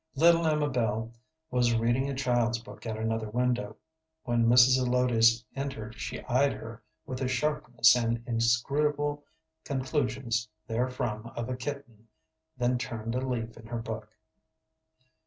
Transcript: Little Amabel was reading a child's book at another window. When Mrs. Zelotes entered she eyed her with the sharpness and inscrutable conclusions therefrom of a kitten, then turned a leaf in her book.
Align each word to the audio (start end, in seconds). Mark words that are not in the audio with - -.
Little 0.15 0.47
Amabel 0.47 1.13
was 1.51 1.75
reading 1.75 2.09
a 2.09 2.15
child's 2.15 2.57
book 2.57 2.87
at 2.87 2.97
another 2.97 3.29
window. 3.29 3.75
When 4.23 4.47
Mrs. 4.47 4.79
Zelotes 4.79 5.45
entered 5.55 5.93
she 5.99 6.23
eyed 6.23 6.53
her 6.53 6.81
with 7.05 7.19
the 7.19 7.27
sharpness 7.27 7.95
and 7.95 8.23
inscrutable 8.25 9.23
conclusions 9.63 10.49
therefrom 10.67 11.27
of 11.35 11.49
a 11.49 11.55
kitten, 11.55 12.07
then 12.57 12.79
turned 12.79 13.13
a 13.13 13.21
leaf 13.21 13.55
in 13.57 13.67
her 13.67 13.77
book. 13.77 14.09